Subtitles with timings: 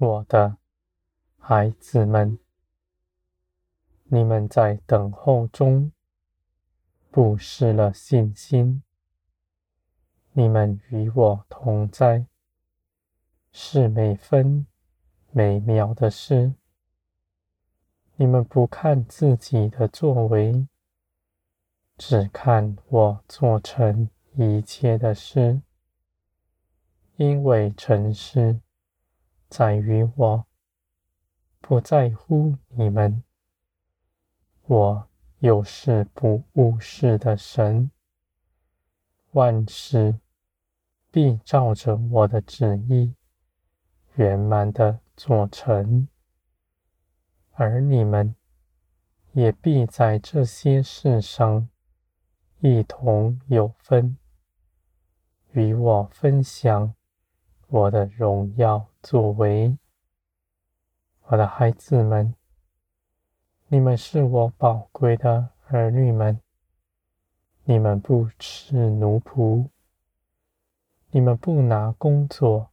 [0.00, 0.58] 我的
[1.38, 2.38] 孩子们，
[4.04, 5.90] 你们在等候中
[7.10, 8.84] 不失了信心。
[10.30, 12.26] 你们与我同在，
[13.50, 14.68] 是每分
[15.32, 16.54] 每秒的事。
[18.14, 20.68] 你们不看自己的作为，
[21.96, 25.60] 只看我做成一切的事，
[27.16, 28.60] 因为成事
[29.48, 30.46] 在于我，
[31.60, 33.22] 不在乎你们。
[34.66, 37.90] 我又是不误事的神，
[39.30, 40.18] 万事
[41.10, 43.14] 必照着我的旨意
[44.16, 46.06] 圆满的做成。
[47.52, 48.34] 而你们
[49.32, 51.68] 也必在这些事上
[52.60, 54.18] 一同有分，
[55.52, 56.94] 与我分享
[57.70, 59.76] 我的荣耀作为。
[61.24, 62.34] 我的孩子们，
[63.66, 66.40] 你们是我宝贵的儿女们，
[67.64, 69.68] 你们不吃奴仆，
[71.10, 72.70] 你们不拿工作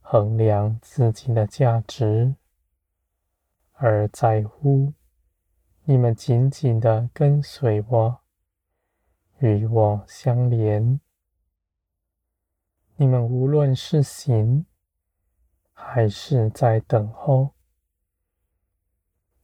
[0.00, 2.34] 衡量自己的价值。
[3.74, 4.94] 而在乎
[5.84, 8.20] 你们紧紧的跟随我，
[9.40, 10.98] 与我相连。
[13.00, 14.66] 你们无论是行，
[15.72, 17.54] 还是在等候，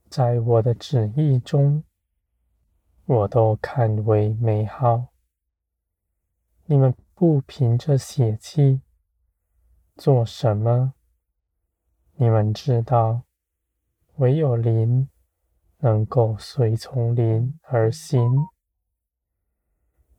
[0.09, 1.81] 在我的旨意中，
[3.05, 5.05] 我都看为美好。
[6.65, 8.81] 你们不凭着血气
[9.95, 10.93] 做什么，
[12.15, 13.21] 你们知道。
[14.15, 15.09] 唯有灵
[15.77, 18.21] 能够随从灵而行。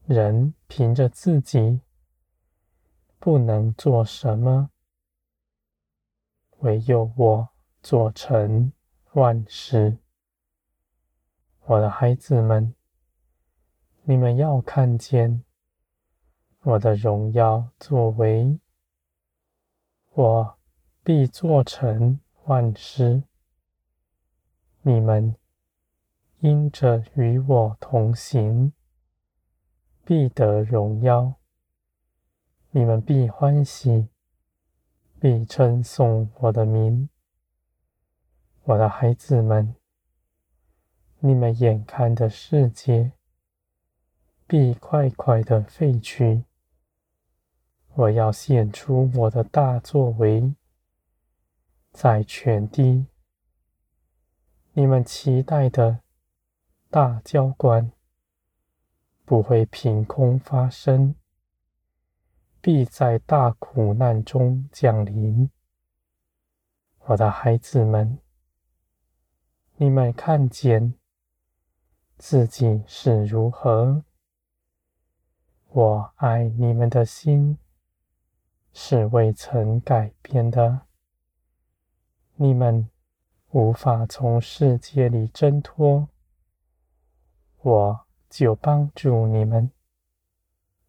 [0.06, 1.82] 人凭着自己
[3.18, 4.70] 不能做什么，
[6.58, 7.48] 唯有我
[7.82, 8.72] 做成
[9.12, 9.98] 万事。
[11.64, 12.74] 我的孩子们，
[14.04, 15.42] 你们要看见
[16.62, 18.60] 我的荣耀作为，
[20.12, 20.58] 我
[21.02, 23.24] 必做成万事。
[24.82, 25.34] 你们
[26.38, 28.72] 因着与我同行，
[30.04, 31.34] 必得荣耀；
[32.76, 34.06] 你们必欢喜，
[35.18, 37.08] 必称颂我的名。
[38.64, 39.74] 我的孩子们，
[41.20, 43.12] 你们眼看的世界
[44.46, 46.44] 必快快的废去。
[47.94, 50.54] 我要显出我的大作为，
[51.92, 53.06] 在全地。
[54.74, 56.00] 你们期待的
[56.90, 57.90] 大浇灌
[59.24, 61.14] 不会凭空发生，
[62.66, 65.48] 必在大苦难中降临。
[67.04, 68.18] 我的孩子们，
[69.76, 70.94] 你们看见
[72.18, 74.02] 自己是如何？
[75.68, 77.56] 我爱你们的心
[78.72, 80.80] 是未曾改变的。
[82.34, 82.90] 你们。
[83.52, 86.08] 无法从世界里挣脱，
[87.62, 89.70] 我就帮助你们，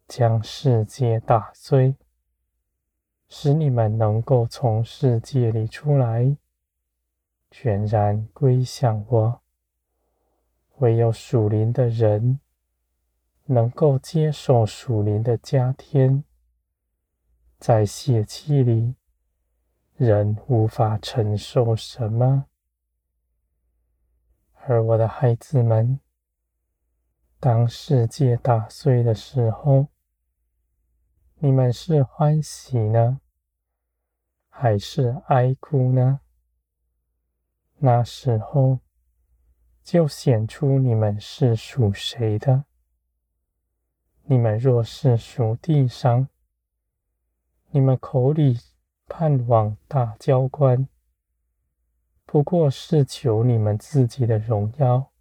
[0.08, 1.94] 将世界打碎，
[3.28, 6.34] 使你们能够从世界里出来，
[7.50, 9.42] 全然归向我。
[10.78, 12.40] 唯有属灵的人，
[13.44, 16.24] 能够接受属灵的加添，
[17.58, 18.94] 在血气里，
[19.94, 22.46] 人无法承受什么。
[24.54, 26.00] 而我的孩子们，
[27.38, 29.88] 当世界打碎的时候，
[31.40, 33.20] 你们是欢喜呢，
[34.48, 36.18] 还是哀哭呢？
[37.76, 38.80] 那时候
[39.84, 42.64] 就显出你们是属谁的。
[44.24, 46.26] 你们若是属地上，
[47.70, 48.58] 你们口里
[49.06, 50.88] 盼望大浇灌。
[52.26, 55.12] 不过是求你们自己的荣耀，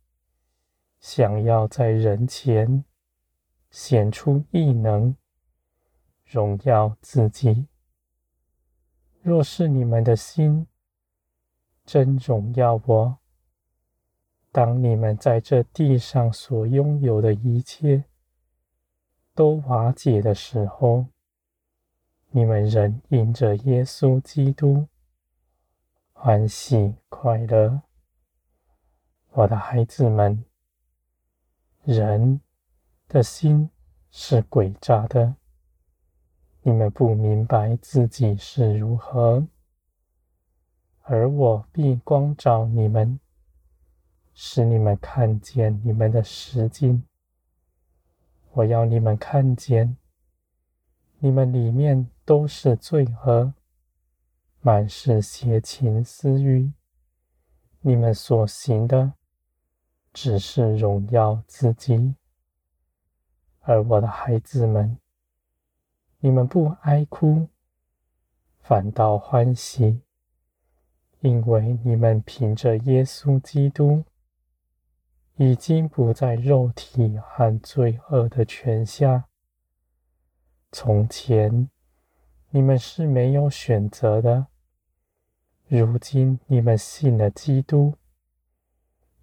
[1.00, 2.84] 想要在人前
[3.70, 5.16] 显出异能，
[6.30, 7.68] 荣耀自己。
[9.22, 10.68] 若是你们的心
[11.86, 13.18] 真荣耀我，
[14.52, 18.04] 当你们在这地上所拥有的一切
[19.34, 21.06] 都瓦解的时候，
[22.32, 24.88] 你们仍因着耶稣基督。
[26.12, 27.84] 欢喜快乐，
[29.32, 30.44] 我的孩子们，
[31.84, 32.42] 人
[33.08, 33.70] 的心
[34.10, 35.36] 是诡诈的，
[36.68, 39.48] 你们不明白自己是如何。
[41.04, 43.22] 而我必光照你们，
[44.34, 47.06] 使你们看见你们的实境。
[48.52, 49.96] 我要你们看见，
[51.20, 53.54] 你们里面都是罪恶，
[54.60, 56.74] 满是邪情私欲。
[57.80, 59.14] 你们所行的，
[60.12, 62.16] 只是荣耀自己。
[63.62, 64.98] 而我的孩子们，
[66.28, 67.48] 你们不哀哭，
[68.60, 70.02] 反倒欢喜。
[71.22, 74.04] 因为你们凭着耶稣基督，
[75.38, 79.30] 已经不在肉体和罪恶的权下。
[80.70, 81.70] 从前
[82.50, 84.48] 你们是没有选择的，
[85.70, 87.96] 如今你们信了基督，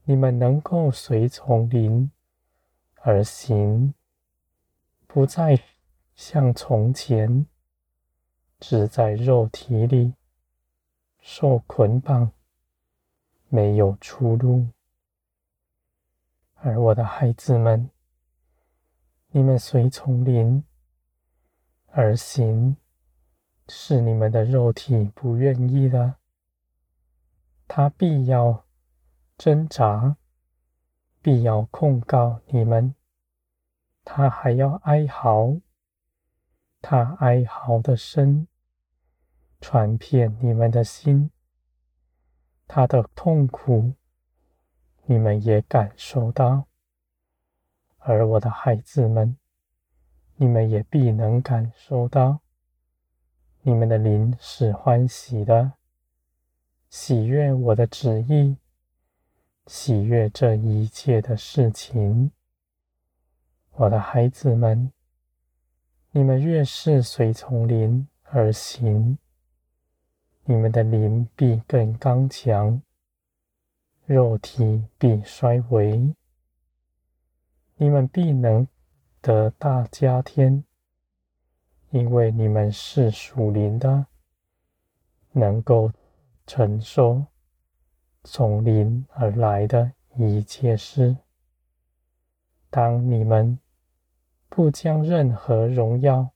[0.05, 2.11] 你们能够随从灵
[3.03, 3.93] 而行，
[5.07, 5.55] 不再
[6.15, 7.47] 像从前
[8.59, 10.15] 只在肉体里。
[11.27, 12.33] 受捆绑，
[13.49, 14.67] 没有出路。
[16.57, 17.89] 而我的孩子们，
[19.31, 20.63] 你们随从灵
[21.87, 22.77] 而行，
[23.69, 26.17] 是你们的肉体不愿意的。
[27.67, 28.67] 他必要
[29.39, 30.19] 挣扎，
[31.23, 32.95] 必要控告你们，
[34.05, 35.57] 他还要哀嚎，
[36.87, 38.47] 他哀嚎的声。
[39.59, 41.31] 传遍你们的心，
[42.69, 43.95] 他的痛苦，
[45.07, 46.67] 你们也感受到；
[47.97, 49.39] 而我的孩子们，
[50.37, 52.41] 你们也必能感受到。
[53.63, 55.73] 你们的灵是欢喜的，
[56.91, 58.59] 喜悦我的旨意，
[59.67, 62.31] 喜悦这一切的事情。
[63.71, 64.93] 我的孩子们，
[66.17, 69.19] 你们越是随从灵而行。
[70.45, 72.81] 你们的灵必更刚强，
[74.07, 76.15] 肉体必衰微。
[77.75, 78.69] 你们必能
[79.21, 80.63] 得大加添，
[81.91, 84.07] 因为你们是属灵的，
[85.33, 85.91] 能够
[86.47, 87.25] 承受
[88.23, 91.17] 从灵而来的一切事。
[92.71, 93.59] 当你们
[94.55, 96.31] 不将任何荣耀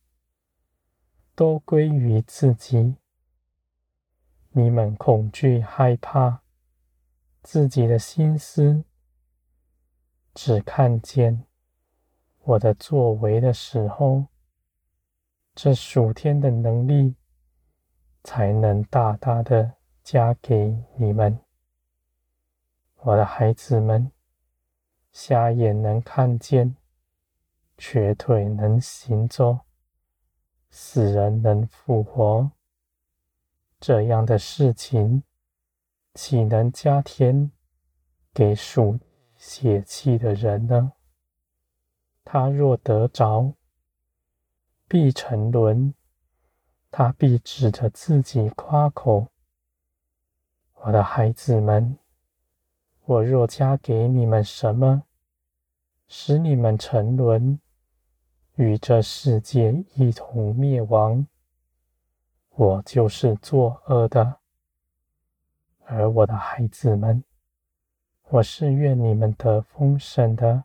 [1.37, 2.97] 都归于自己。
[4.51, 6.43] 你们恐惧、害怕
[7.45, 8.83] 自己的心思，
[10.35, 11.45] 只看见
[12.43, 14.25] 我的作为的时候，
[15.55, 17.15] 这属天的能力
[18.25, 21.39] 才能大大的加给你们，
[22.97, 24.11] 我的孩子们。
[25.13, 26.75] 瞎眼能看见，
[27.79, 29.61] 瘸腿能行走，
[30.69, 32.51] 死人能复活。
[33.79, 35.23] 这样的事情，
[36.13, 37.53] 岂能加添
[38.35, 38.99] 给属
[39.37, 40.93] 血气的人呢？
[42.25, 43.55] 他若得着，
[44.89, 45.95] 必沉沦；
[46.91, 49.29] 他必指着自己夸口。
[50.75, 51.97] 我的孩子们，
[53.05, 55.05] 我若加给你们什么，
[56.09, 57.61] 使你们沉沦，
[58.59, 61.25] 与这世界一同灭亡。
[62.51, 64.41] 我就是作恶的，
[65.85, 67.23] 而我的孩子们，
[68.31, 70.65] 我是愿你们得丰盛的。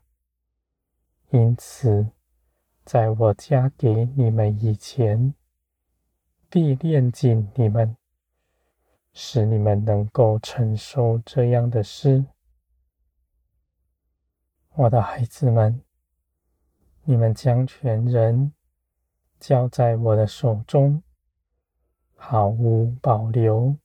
[1.29, 2.07] 因此，
[2.83, 5.35] 在我加给你们以前，
[6.49, 7.95] 必炼净你们，
[9.13, 12.25] 使你们能够承受这样的事。
[14.73, 15.83] 我的孩子们，
[17.05, 18.53] 你们将全人
[19.39, 21.03] 交在我的手中。
[22.15, 23.75] 毫无保留，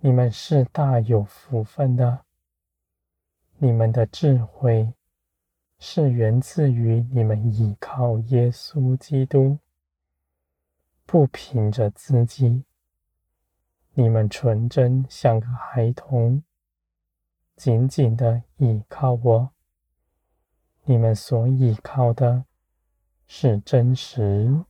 [0.00, 2.24] 你们是大有福分的。
[3.58, 4.92] 你们的智慧
[5.78, 9.58] 是源自于你们依靠耶稣基督，
[11.06, 12.64] 不凭着自己。
[13.94, 16.42] 你们纯真像个孩童，
[17.54, 19.55] 紧紧的依靠我。
[20.88, 22.44] 你们所依靠的
[23.26, 24.64] 是真实。